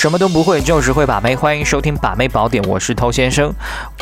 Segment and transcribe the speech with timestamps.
[0.00, 1.36] 什么都不会，就是会把妹。
[1.36, 3.52] 欢迎收听《把妹宝典》，我是偷先生。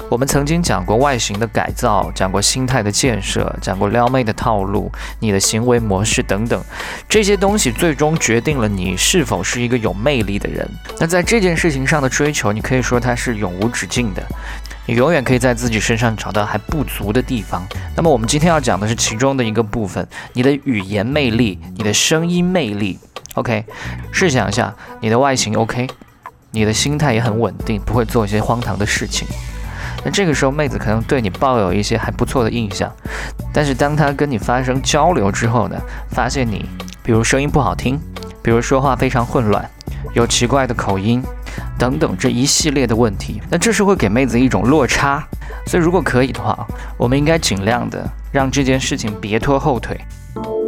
[0.08, 6.62] 我们曾经讲过外形的改造，讲过心态的建设，讲过撩妹的套路，你的行为模式等等，
[7.08, 10.70] 这些东西最终决定了你是否是一个有魅力的人。
[11.00, 14.22] 那在这件事情上的追求，你可以说它是永无止境的，
[14.86, 17.66] 你永远可以在自己身上找到还不足的地方。
[17.96, 23.00] 那么我们今天要讲的是其中的一个部分，你的语言魅力，你的声音魅力。
[23.38, 23.64] OK，
[24.12, 25.86] 试想一下，你的外形 OK，
[26.50, 29.26] 你的心态也很稳定，不会做一些荒唐的事情。
[30.04, 32.92] 那这个时候，妹子可能对你抱有一些还不错的印象。
[33.52, 35.76] 但是当她跟你发生交流之后呢，
[36.10, 36.64] 发现你，
[37.02, 37.98] 比如声音不好听，
[38.42, 39.68] 比如说话非常混乱，
[40.14, 41.22] 有奇怪的口音，
[41.78, 45.26] 等等这一系列的问题，那这是会给妹子一种落差。
[45.66, 50.00] 所以如果可以的话，我们应该尽量的让这件事情别拖后腿。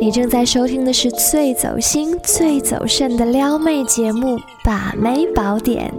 [0.00, 5.92] 你正在收听的是最走心、最走肾的撩妹节目《把妹宝典》，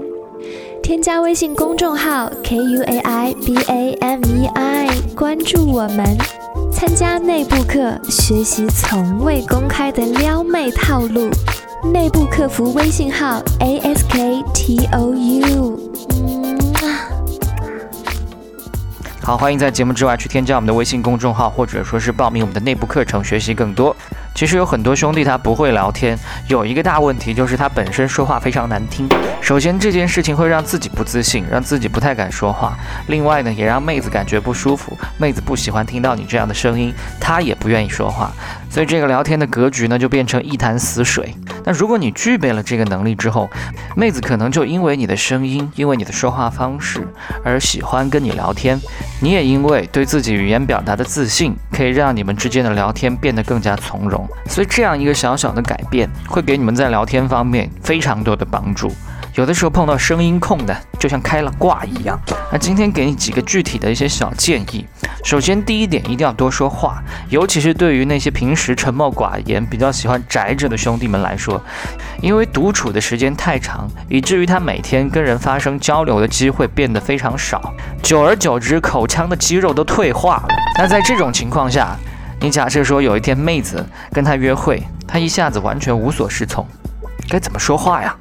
[0.81, 6.03] 添加微信公众号 k u a i b a m e i，关注我们，
[6.71, 11.29] 参加内部课，学习从未公开的撩妹套路。
[11.93, 16.40] 内部客服微信号 a s k t o u。
[19.23, 23.95] 好，欢迎在节目之外去添加我们的微信公众号，或者说是报名我们的内部课程，学习更多。
[24.33, 29.07] 其实有很多兄弟他不会聊天，有一个大问题就是他本身说话非常难听。
[29.39, 32.75] 首先这件事情会让自己不自信，让自己不太敢说话。
[33.07, 38.31] 另外呢，也让妹子感觉不舒服，妹子不喜欢听到你这样的声音，她也不愿意说话。
[38.71, 41.35] 所以这个聊天的格局呢，就变成一潭死水。
[41.63, 43.49] 那如果你具备了这个能力之后，
[43.95, 47.07] 妹子可能就因为你的声音，因为你的说话方式
[47.43, 48.79] 而喜欢跟你聊天。
[49.21, 54.27] 你也因为对自己语言表达的自信，可以让你们之间的聊天变得更加从容。
[54.47, 58.91] 所以这样一个小小的改变，会给你们在聊天方面非常多的帮助。
[59.35, 62.19] 有的时候碰到声音控的，就像开了挂一样。
[62.51, 64.85] 那今天给你几个具体的一些小建议。
[65.23, 71.63] 首先，第一点一定要多说话，尤其是对于那些平时沉默寡言、比较喜欢宅着的兄弟们来说，
[72.21, 80.49] 因为独处的时间太长，以至于他每天跟人发生交流的机会变得非常少，久而久之，口腔的肌肉都退化了。
[80.77, 81.95] 那在这种情况下，
[82.41, 86.67] 你假设说有一天妹子跟他约会，他一下子完全无所适从，
[87.29, 88.13] 该怎么说话呀？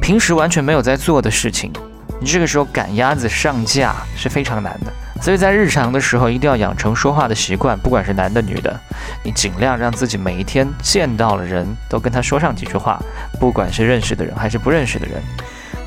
[0.00, 1.72] 平时完全没有在做的事情，
[2.20, 4.92] 你这个时候赶鸭子上架是非常难的。
[5.20, 8.78] 所以在日常的时候，一定要养成说话的习惯，不管是男的女的，
[9.24, 13.00] 你尽量让自己每一天见到了人都跟他说上几句话，
[13.40, 15.20] 不管是认识的人还是不认识的人。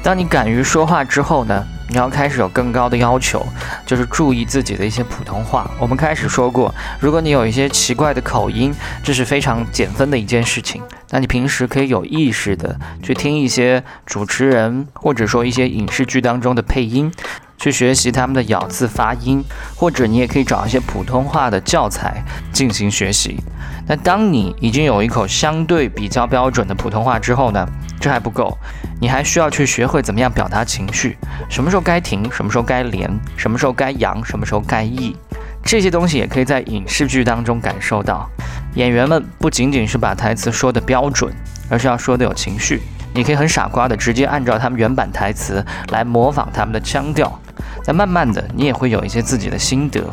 [0.02, 3.46] 当你敢于说话之后呢，你要开始有更高的要求，
[3.86, 5.70] 就是注意自己的一些普通话。
[5.78, 8.74] 我们开始说过，如果你有一些奇怪的口音，
[9.04, 10.82] 这是非常减分的一件事情。
[11.10, 17.12] 那你平时可以有意识的去听一些主持人，或者说一些影视剧当中的配音，
[17.60, 19.44] 去学习他们的咬字发音，
[19.76, 23.38] 或者你也可以找一些普通话的教材进行学习。
[23.86, 27.68] 那当你已经有一口相对比较标准的普通话之后呢，
[28.00, 28.58] 这还不够，
[29.02, 31.18] 你还需要去学会怎么样表达情绪，
[31.50, 35.14] 什么时候该停，什么时候该连，什么时候该扬，什么时候该抑，
[35.64, 38.30] 这些东西也可以在影视剧当中感受到。
[38.76, 41.34] 演员们不仅仅是把台词说的标准，
[41.70, 42.82] 而是要说的有情绪。
[43.14, 47.40] 你可以很傻瓜的直接按照他们原版台词来模仿他们的腔调，
[47.84, 50.04] 再慢慢的，你也会有一些自己的心得。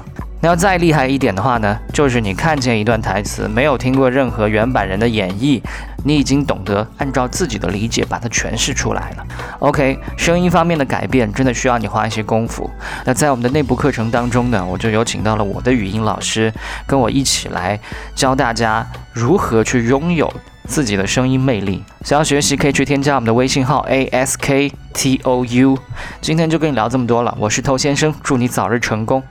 [0.42, 5.62] 那要再厉害一点的话呢，就是你看见一段台词，没有听过任何原版人的演绎，
[6.04, 9.26] 你已经懂得按照自己的理解把它诠释出来了。
[9.60, 12.70] OK，声音方面的改变真的需要你花一些功夫。
[13.06, 16.52] 那在我们的内部课程当中呢，我就有请到了我的语音老师，
[16.86, 17.80] 跟我一起来
[18.14, 20.30] 教大家如何去拥有
[20.66, 21.82] 自己的声音魅力。
[22.02, 25.78] 想要学习可以去添加我们的微信号 a s k t o u。
[26.20, 29.22] 今天就跟你聊这么多了，我是偷先生，祝你早日成功。